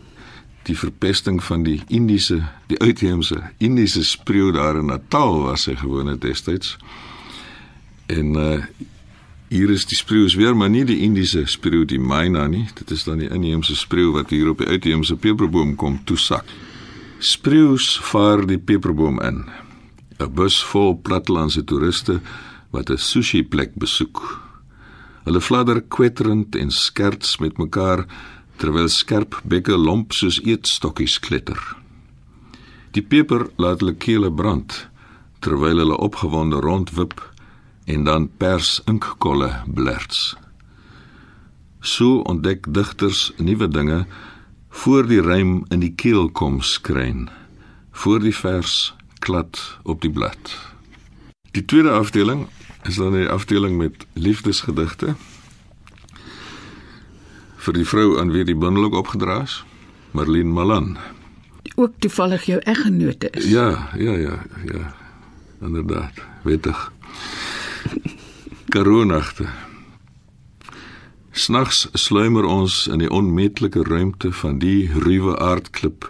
die 0.65 0.77
verpesting 0.77 1.43
van 1.43 1.63
die 1.63 1.79
Indiese, 1.88 2.41
die 2.67 2.79
uitheemse 2.79 3.41
Indiese 3.57 4.03
spreeu 4.05 4.51
daar 4.51 4.79
in 4.79 4.89
Natal 4.89 5.41
waar 5.45 5.57
sy 5.62 5.75
gewoon 5.75 6.07
het 6.07 6.22
destyds. 6.22 6.77
En 8.07 8.36
uh 8.36 8.60
hier 9.55 9.69
is 9.69 9.86
die 9.86 9.95
spreeu 9.95 10.25
weer 10.36 10.55
maar 10.57 10.72
nie 10.74 10.84
die 10.84 10.98
Indiese 11.05 11.45
spreeu 11.48 11.86
die 11.86 12.00
myna 12.01 12.48
nie, 12.48 12.65
dit 12.75 12.91
is 12.91 13.03
dan 13.05 13.22
die 13.22 13.29
inheemse 13.29 13.75
spreeu 13.77 14.10
wat 14.12 14.34
hier 14.34 14.50
op 14.50 14.57
die 14.60 14.67
uitheemse 14.67 15.15
peperboom 15.15 15.75
kom 15.75 16.00
toesak. 16.03 16.50
Spreeus 17.19 17.93
vaar 18.01 18.43
die 18.50 18.57
peperboom 18.57 19.22
in. 19.22 19.45
'n 20.19 20.34
Bus 20.34 20.63
vol 20.63 20.95
platlandse 20.98 21.63
toeriste 21.63 22.19
wat 22.72 22.89
'n 22.89 22.98
sushi 22.98 23.43
plek 23.43 23.75
besoek. 23.75 24.24
Hulle 25.25 25.41
fladder 25.41 25.81
kwetterend 25.81 26.55
en 26.55 26.72
skerts 26.72 27.38
met 27.38 27.57
mekaar 27.57 28.05
terwyl 28.57 28.89
skerp 28.89 29.39
bekke 29.43 29.77
lomp 29.77 30.13
soos 30.13 30.39
eetstokkies 30.43 31.19
kletter. 31.19 31.59
Die 32.95 33.03
peper 33.03 33.50
laat 33.59 33.81
hulle 33.83 33.95
kele 34.00 34.31
brand 34.31 34.85
terwyl 35.43 35.81
hulle 35.83 35.97
opgewonde 36.01 36.59
rondwip 36.63 37.19
en 37.85 38.03
dan 38.07 38.29
pers 38.38 38.79
inkkolle 38.89 39.51
blerts. 39.67 40.33
So 41.85 42.24
ontdek 42.25 42.65
digters 42.74 43.29
nuwe 43.38 43.67
dinge 43.67 44.05
voor 44.81 45.05
die 45.07 45.21
rym 45.21 45.59
in 45.69 45.83
die 45.83 45.93
keel 45.93 46.31
kom 46.31 46.62
skryn, 46.65 47.27
voor 47.91 48.24
die 48.24 48.33
vers 48.35 48.93
klad 49.19 49.59
op 49.83 50.01
die 50.01 50.12
blad. 50.12 50.55
Die 51.53 51.65
tweede 51.65 51.93
afdeling 51.93 52.47
is 52.83 52.95
dan 52.95 53.13
'n 53.13 53.27
afdeling 53.27 53.77
met 53.77 54.05
liefdesgedigte 54.13 55.15
vir 57.65 57.79
die 57.79 57.88
vrou 57.88 58.19
aan 58.22 58.31
wie 58.34 58.45
die 58.45 58.57
bundel 58.57 58.89
ook 58.89 59.00
opgedra 59.01 59.41
is, 59.43 59.63
Marlene 60.13 60.53
Malan. 60.53 60.95
Ook 61.75 61.98
toevallig 62.00 62.45
jou 62.45 62.60
eggenote 62.63 63.29
is. 63.34 63.50
Ja, 63.50 63.89
ja, 63.98 64.13
ja, 64.13 64.38
ja. 64.69 64.93
Inderdaad, 65.62 66.22
wettig. 66.43 66.91
Karoonagte. 68.69 69.48
Snags 71.31 71.88
sluimer 71.93 72.45
ons 72.45 72.86
in 72.88 73.01
die 73.01 73.10
onmeetlike 73.12 73.84
ruimte 73.84 74.31
van 74.31 74.60
die 74.62 74.88
ruwe 74.93 75.36
aardklip 75.41 76.07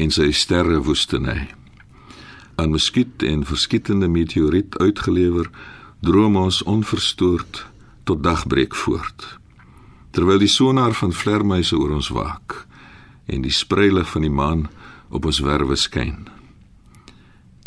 en 0.00 0.14
sy 0.14 0.30
sterrewoestynny. 0.32 1.50
Aan 2.56 2.72
muskiet 2.72 3.24
en 3.26 3.44
verskietende 3.48 4.08
meteoriet 4.08 4.78
uitgelewer, 4.78 5.50
droom 6.00 6.36
ons 6.36 6.62
onverstoord 6.62 7.66
tot 8.08 8.22
dagbreek 8.24 8.74
voort. 8.74 9.41
Terwyl 10.12 10.42
die 10.42 10.50
sonaar 10.50 10.92
van 10.92 11.12
vlermuise 11.16 11.76
oor 11.78 11.96
ons 11.96 12.10
waak 12.12 12.66
en 13.32 13.44
die 13.44 13.54
spreilig 13.54 14.10
van 14.12 14.26
die 14.26 14.32
maan 14.32 14.66
op 15.08 15.24
ons 15.28 15.40
werwe 15.44 15.76
skyn. 15.76 16.26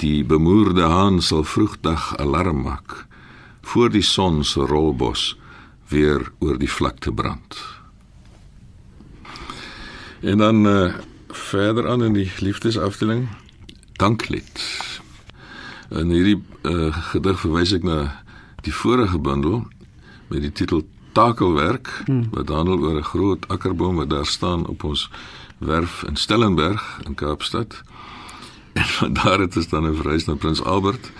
Die 0.02 0.24
bemoerde 0.28 0.86
haan 0.92 1.22
sal 1.24 1.46
vroegdag 1.48 2.14
alarm 2.22 2.62
maak 2.68 3.06
voor 3.66 3.90
die 3.90 4.06
son 4.06 4.44
se 4.46 4.62
rolbos 4.62 5.34
weer 5.90 6.32
oor 6.40 6.60
die 6.62 6.70
vlakte 6.70 7.14
brand. 7.14 7.58
En 10.22 10.38
dan 10.38 10.66
uh, 10.66 10.94
verder 11.30 11.90
aan 11.90 12.04
in 12.04 12.14
die 12.14 12.30
liefdesafdeling 12.40 13.28
danklied. 13.98 14.62
In 15.90 16.10
hierdie 16.14 16.38
uh, 16.62 16.90
gedig 17.12 17.40
verwys 17.42 17.74
ek 17.78 17.86
na 17.86 18.00
die 18.66 18.74
vorige 18.74 19.20
bundel 19.22 19.64
met 20.30 20.42
die 20.46 20.54
titel 20.54 20.86
Takelwerk 21.16 22.02
hmm. 22.06 22.28
wat 22.32 22.50
handel 22.50 22.80
oor 22.80 22.98
'n 22.98 23.12
groot 23.14 23.48
akkerboom 23.48 23.96
wat 23.96 24.10
daar 24.10 24.26
staan 24.26 24.68
op 24.68 24.84
ons 24.84 25.10
werf 25.58 26.04
in 26.04 26.16
Stellenberg 26.16 27.00
in 27.04 27.16
Kaapstad. 27.16 27.82
En 28.74 28.86
van 28.86 29.14
daar 29.14 29.40
het 29.40 29.56
ons 29.56 29.70
dan 29.70 29.88
'n 29.88 29.96
verhuis 29.96 30.26
na 30.26 30.34
Prins 30.34 30.64
Albert 30.64 31.12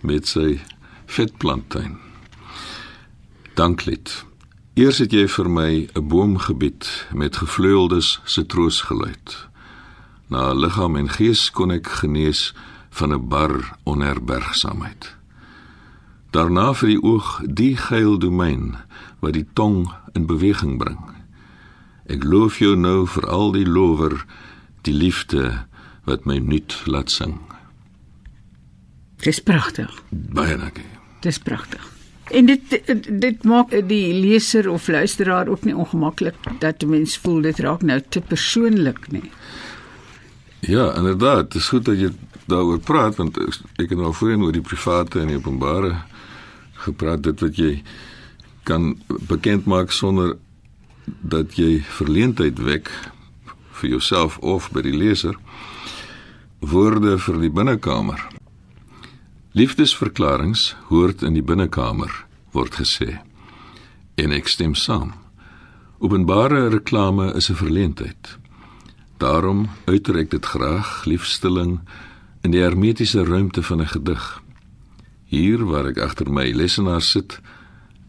met 0.00 0.28
sy 0.28 0.60
vetplanttuin. 1.06 1.98
Danklied. 3.54 4.24
Eers 4.74 4.98
het 4.98 5.12
jy 5.12 5.28
vir 5.28 5.50
my 5.50 5.88
'n 5.92 6.08
boom 6.08 6.38
gebied 6.38 7.06
met 7.12 7.36
gevleueldes 7.36 8.20
se 8.24 8.46
troosgeluid. 8.46 9.48
Na 10.26 10.52
liggaam 10.52 10.96
en 10.96 11.08
gees 11.08 11.50
kon 11.50 11.70
ek 11.70 11.86
genees 11.88 12.54
van 12.90 13.12
'n 13.12 13.28
bar 13.28 13.76
onherbergsaamheid. 13.82 15.16
Daarna 16.30 16.72
vir 16.74 16.88
die 16.88 17.02
oog 17.02 17.40
die 17.44 17.76
geil 17.76 18.18
domein 18.18 18.76
wat 19.22 19.36
die 19.38 19.46
tong 19.54 19.86
in 20.18 20.26
beweging 20.26 20.76
bring. 20.82 20.98
Ek 22.10 22.26
loof 22.26 22.58
jou 22.58 22.74
nou 22.76 23.06
vir 23.06 23.28
al 23.30 23.54
die 23.54 23.66
lower 23.66 24.18
die 24.82 24.94
liefde 24.94 25.62
wat 26.10 26.26
my 26.26 26.40
nuut 26.42 26.74
laat 26.90 27.10
sing. 27.14 27.38
Dis 29.22 29.38
pragtig. 29.38 29.90
Baie 30.10 30.58
dankie. 30.58 30.88
Dis 31.22 31.38
pragtig. 31.38 31.84
En 32.34 32.48
dit 32.48 32.74
dit 33.22 33.44
maak 33.46 33.70
die 33.86 34.14
leser 34.14 34.66
of 34.70 34.88
luisteraar 34.90 35.50
ook 35.52 35.64
nie 35.68 35.76
ongemaklik 35.76 36.34
dat 36.58 36.82
'n 36.82 36.90
mens 36.90 37.16
voel 37.18 37.40
dit 37.42 37.58
raak 37.58 37.82
nou 37.82 38.00
te 38.08 38.20
persoonlik 38.20 39.10
nie. 39.10 39.30
Ja, 40.60 40.94
inderdaad, 40.94 41.50
dit 41.50 41.60
is 41.60 41.68
goed 41.68 41.84
dat 41.84 41.98
jy 41.98 42.10
daaroor 42.46 42.78
praat 42.78 43.16
want 43.16 43.38
ek 43.76 43.88
het 43.88 43.98
nou 43.98 44.14
voorheen 44.14 44.42
oor 44.42 44.52
die 44.52 44.60
private 44.60 45.20
en 45.20 45.26
die 45.26 45.36
openbare 45.36 45.96
gepraat 46.72 47.22
dit 47.22 47.40
wat 47.40 47.56
jy 47.56 47.82
kan 48.64 48.96
bekend 49.28 49.66
maak 49.66 49.90
sonder 49.92 50.36
dat 51.06 51.56
jy 51.58 51.82
verleentheid 51.98 52.58
wek 52.58 52.90
vir 53.80 53.90
jouself 53.90 54.38
of 54.38 54.70
by 54.70 54.82
die 54.82 54.96
leser 54.96 55.34
woorde 56.60 57.18
vir 57.18 57.40
die 57.42 57.50
binnekamer 57.50 58.22
Liefdesverklaringe 59.52 60.72
hoort 60.88 61.20
in 61.28 61.34
die 61.36 61.44
binnekamer 61.44 62.08
word 62.56 62.78
gesê. 62.80 63.18
En 64.16 64.32
ek 64.32 64.48
stem 64.48 64.72
saam. 64.72 65.10
Openbare 66.00 66.70
reklame 66.72 67.26
is 67.36 67.50
'n 67.50 67.60
verleentheid. 67.60 68.38
Daarom 69.18 69.68
uiter 69.84 70.16
ek 70.16 70.30
dit 70.30 70.46
graag, 70.46 71.04
liefstelling, 71.04 71.80
in 72.42 72.50
die 72.50 72.62
hermetiese 72.62 73.24
ruimte 73.24 73.62
van 73.62 73.80
'n 73.80 73.92
gedig. 73.92 74.42
Hier 75.24 75.64
waar 75.64 75.86
ek 75.86 75.98
agter 75.98 76.32
my 76.32 76.50
lesenaar 76.52 77.02
sit, 77.02 77.40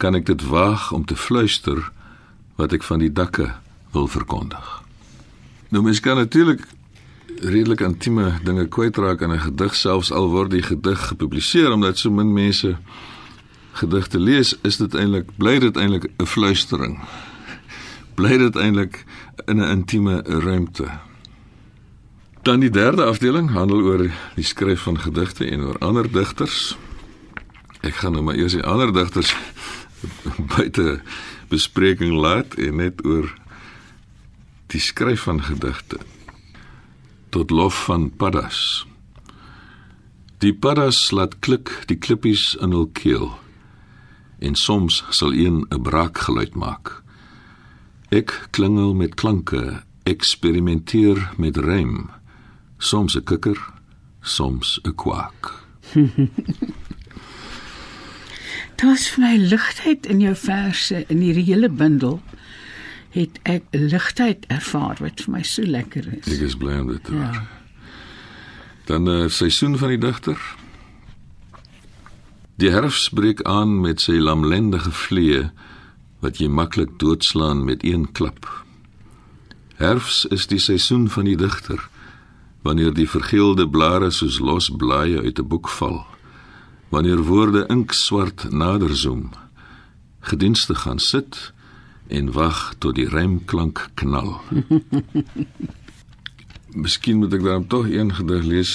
kan 0.03 0.17
ek 0.19 0.25
dit 0.27 0.41
waag 0.51 0.91
om 0.91 1.05
te 1.07 1.15
fluister 1.15 1.79
wat 2.59 2.73
ek 2.75 2.83
van 2.83 2.99
die 2.99 3.11
dakke 3.11 3.53
wil 3.95 4.09
verkondig. 4.11 4.81
Nou 5.71 5.83
mens 5.85 6.01
kan 6.03 6.19
natuurlik 6.19 6.65
redelik 7.39 7.81
intieme 7.81 8.33
dinge 8.43 8.67
kwytraak 8.67 9.23
in 9.23 9.31
'n 9.31 9.45
gedig 9.47 9.75
selfs 9.75 10.11
al 10.11 10.27
word 10.29 10.51
die 10.51 10.61
gedig 10.61 10.99
gepubliseer 11.07 11.71
omdat 11.71 11.97
so 11.97 12.11
min 12.11 12.33
mense 12.33 12.77
gedigte 13.73 14.19
lees, 14.19 14.55
is 14.61 14.77
dit 14.77 14.93
eintlik 14.95 15.31
bly 15.37 15.59
dit 15.59 15.77
eintlik 15.77 16.11
'n 16.19 16.25
fluistering. 16.25 16.99
Bly 18.15 18.37
dit 18.37 18.55
eintlik 18.55 19.05
in 19.45 19.57
'n 19.57 19.71
intieme 19.71 20.21
ruimte. 20.21 20.87
Dan 22.41 22.59
die 22.59 22.69
derde 22.69 23.05
afdeling 23.05 23.49
handel 23.49 23.81
oor 23.81 24.11
die 24.35 24.43
skryf 24.43 24.81
van 24.81 24.99
gedigte 24.99 25.45
en 25.45 25.61
oor 25.61 25.77
ander 25.79 26.11
digters. 26.11 26.77
Ek 27.81 27.95
gaan 27.95 28.11
nou 28.11 28.23
maar 28.23 28.35
eers 28.35 28.53
die 28.53 28.63
ander 28.63 28.93
digters 28.93 29.35
buite 30.55 31.01
bespreking 31.47 32.15
laat 32.15 32.55
en 32.55 32.75
net 32.81 33.05
oor 33.05 33.29
die 34.73 34.81
skryf 34.81 35.27
van 35.27 35.43
gedigte 35.43 35.99
tot 37.33 37.49
lof 37.49 37.85
van 37.85 38.11
paddas. 38.13 38.85
Die 40.37 40.53
paddas 40.53 41.09
laat 41.11 41.39
klik 41.41 41.71
die 41.89 41.97
klippies 41.97 42.51
in 42.61 42.75
hul 42.75 42.89
keel 42.93 43.31
en 44.43 44.57
soms 44.59 45.01
sal 45.09 45.33
een 45.33 45.65
'n 45.69 45.81
braakgeluid 45.81 46.53
maak. 46.53 47.01
Ek 48.09 48.47
klingel 48.51 48.93
met 48.93 49.15
klanke, 49.15 49.83
eksperimenteer 50.03 51.31
met 51.37 51.57
rym, 51.57 52.09
soms 52.77 53.15
'n 53.15 53.23
kikker, 53.23 53.57
soms 54.21 54.79
'n 54.83 54.95
kwak. 58.83 58.91
Daar's 58.91 59.09
vir 59.09 59.23
my 59.23 59.35
ligtheid 59.37 60.05
in 60.05 60.19
jou 60.19 60.35
verse 60.35 61.05
in 61.07 61.21
hierdie 61.23 61.45
hele 61.47 61.69
bundel 61.69 62.21
het 63.13 63.39
ek 63.43 63.63
ligtheid 63.71 64.45
ervaar 64.49 64.97
wat 64.99 65.21
vir 65.21 65.31
my 65.31 65.43
so 65.43 65.63
lekker 65.63 66.07
is. 66.17 66.27
Ek 66.27 66.41
is 66.41 66.57
bly 66.57 66.79
om 66.81 66.89
dit 66.91 67.03
te 67.03 67.13
hoor. 67.13 67.37
Ja. 67.37 67.45
Dan 68.89 69.07
uh, 69.07 69.29
seisoen 69.29 69.77
van 69.77 69.93
die 69.93 70.01
digter. 70.01 70.39
Die 72.57 72.71
herfs 72.73 73.09
breek 73.13 73.43
aan 73.47 73.79
met 73.81 74.01
sy 74.01 74.17
lamlendige 74.17 74.91
vlee 74.91 75.45
wat 76.25 76.39
jy 76.41 76.49
maklik 76.49 76.97
doodslaan 76.99 77.63
met 77.65 77.83
een 77.83 78.11
klap. 78.11 78.49
Herfs 79.77 80.25
is 80.25 80.47
die 80.47 80.59
seisoen 80.59 81.09
van 81.09 81.29
die 81.29 81.37
digter 81.37 81.89
wanneer 82.63 82.93
die 82.95 83.09
vergeelde 83.09 83.67
blare 83.67 84.11
soos 84.11 84.39
los 84.39 84.69
blaaie 84.71 85.21
uit 85.21 85.39
'n 85.39 85.47
boek 85.47 85.69
val. 85.69 86.05
Wanneer 86.93 87.23
woorde 87.23 87.65
inkswart 87.67 88.51
naderzoom. 88.51 89.29
Gedienstig 90.19 90.79
gaan 90.79 90.99
sit 90.99 91.53
en 92.07 92.31
wag 92.31 92.75
tot 92.77 92.95
die 92.95 93.07
rymklank 93.09 93.87
knal. 93.93 94.41
Miskien 96.83 97.17
moet 97.17 97.33
ek 97.33 97.41
dan 97.47 97.65
tog 97.67 97.89
een 97.89 98.13
gedig 98.13 98.45
lees 98.45 98.73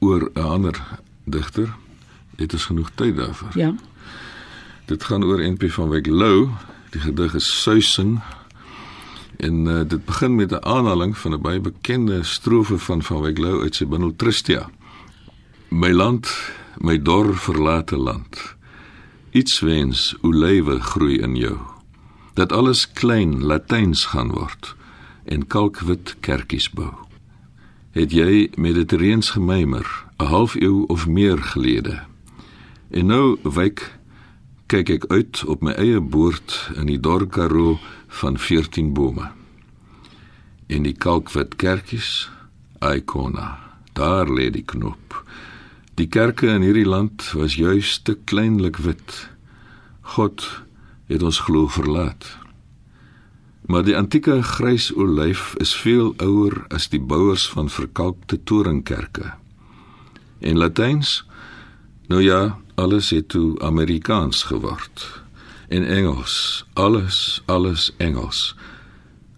oor 0.00 0.30
'n 0.32 0.40
ander 0.40 0.80
digter. 1.24 1.68
Dit 2.40 2.56
is 2.56 2.64
genoeg 2.64 2.90
tyd 2.94 3.16
daarvoor. 3.16 3.52
Ja. 3.52 3.74
Dit 4.88 5.04
gaan 5.04 5.24
oor 5.24 5.44
NP 5.44 5.68
van 5.68 5.88
Wyk 5.88 6.06
Lou. 6.06 6.48
Die 6.96 7.00
gedig 7.00 7.34
is 7.34 7.60
Suising. 7.60 8.22
En 9.36 9.64
uh, 9.68 9.84
dit 9.84 10.04
begin 10.04 10.34
met 10.34 10.50
'n 10.50 10.64
aanhaling 10.64 11.18
van 11.18 11.32
'n 11.32 11.40
baie 11.40 11.60
bekende 11.60 12.22
strofe 12.22 12.78
van 12.78 13.02
van 13.02 13.20
Wyk 13.20 13.38
Lou 13.38 13.62
uit 13.62 13.74
sy 13.74 13.86
bundel 13.86 14.16
Tristia. 14.16 14.70
My 15.70 15.92
land, 15.92 16.26
my 16.82 16.96
dor 16.98 17.36
verlate 17.38 17.96
land. 17.96 18.56
Iets 19.30 19.60
wens 19.60 20.16
hoe 20.20 20.34
lewe 20.34 20.80
groei 20.80 21.20
in 21.22 21.36
jou. 21.38 21.58
Dat 22.34 22.52
alles 22.52 22.92
klein 22.92 23.44
latyns 23.44 24.04
gaan 24.10 24.32
word 24.34 24.74
en 25.24 25.46
kalkwit 25.46 26.16
kerkies 26.26 26.66
bou. 26.74 26.90
Het 27.94 28.10
jy 28.10 28.50
mediterreens 28.58 29.30
gemeimer 29.30 29.86
'n 30.18 30.26
half 30.26 30.54
eeu 30.58 30.84
of 30.90 31.06
meer 31.06 31.38
gelede? 31.38 32.02
En 32.90 33.06
nou 33.06 33.38
wyk 33.42 33.94
kyk 34.66 34.88
ek 34.88 35.04
uit 35.06 35.44
op 35.46 35.62
my 35.62 35.72
eie 35.72 36.00
boord 36.00 36.70
in 36.74 36.86
die 36.86 37.00
dorkaro 37.00 37.78
van 38.08 38.38
14 38.38 38.92
bome. 38.92 39.30
En 40.66 40.82
die 40.82 40.98
kalkwit 40.98 41.56
kerkies 41.56 42.30
ikona 42.82 43.58
daar 43.92 44.26
lê 44.26 44.50
die 44.50 44.64
knop 44.64 45.24
Die 46.00 46.08
kerke 46.08 46.48
in 46.48 46.62
hierdie 46.64 46.88
land 46.88 47.26
was 47.36 47.58
juis 47.60 47.98
te 48.00 48.14
kleinlik 48.24 48.78
wit. 48.80 49.16
God 50.16 50.46
het 51.12 51.20
ons 51.20 51.42
glo 51.44 51.68
verlaat. 51.68 52.24
Maar 53.68 53.84
die 53.84 53.96
antieke 53.98 54.38
grys 54.42 54.88
olyf 54.96 55.52
is 55.60 55.74
veel 55.76 56.14
ouer 56.24 56.62
as 56.72 56.88
die 56.88 57.02
bouers 57.04 57.44
van 57.52 57.68
verkalkte 57.68 58.40
toringkerke. 58.48 59.34
En 60.40 60.56
Latyns? 60.56 61.26
Nou 62.08 62.22
ja, 62.24 62.56
alles 62.80 63.12
het 63.12 63.28
toe 63.36 63.60
Amerikaans 63.60 64.42
geword. 64.48 65.04
En 65.68 65.84
Engels, 65.84 66.64
alles, 66.72 67.42
alles 67.44 67.92
Engels. 67.98 68.54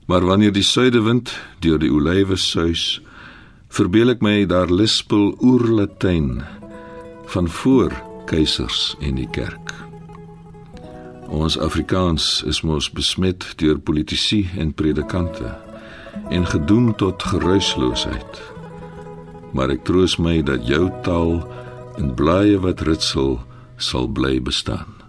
Maar 0.07 0.25
wanneer 0.25 0.53
die 0.55 0.63
suidewind 0.63 1.35
deur 1.59 1.83
die 1.83 1.91
olywe 1.91 2.39
suis, 2.39 3.01
verbeel 3.73 4.13
ek 4.13 4.21
my 4.21 4.43
daar 4.45 4.69
lispel 4.69 5.31
oerlatyn 5.41 6.43
van 7.33 7.47
voor 7.49 7.95
keisers 8.29 8.93
en 9.01 9.17
die 9.17 9.29
kerk. 9.33 9.73
Ons 11.33 11.57
Afrikaans 11.57 12.43
is 12.45 12.61
mos 12.69 12.91
besmet 12.93 13.47
deur 13.63 13.81
politici 13.81 14.45
en 14.61 14.75
predikante 14.77 15.55
en 16.29 16.45
gedoem 16.47 16.91
tot 17.01 17.25
geruisloosheid. 17.33 18.43
Maar 19.57 19.73
ek 19.79 19.87
troos 19.89 20.19
my 20.21 20.43
dat 20.45 20.69
jou 20.69 20.91
taal 21.07 21.39
in 21.97 22.13
blaaie 22.17 22.61
wat 22.61 22.85
ritsel 22.85 23.39
sal 23.81 24.05
bly 24.05 24.37
bestaan. 24.45 25.02